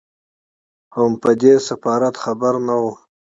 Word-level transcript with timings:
هم 0.95 1.11
په 1.21 1.31
دې 1.41 1.53
سفارت 1.67 2.15
خبر 2.23 2.53
نه 2.67 2.75
وو. 2.81 2.93